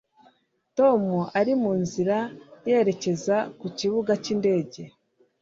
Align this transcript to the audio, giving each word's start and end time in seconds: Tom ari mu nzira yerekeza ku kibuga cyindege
Tom 0.77 1.03
ari 1.39 1.53
mu 1.61 1.71
nzira 1.81 2.17
yerekeza 2.67 3.35
ku 3.59 3.67
kibuga 3.77 4.11
cyindege 4.23 4.81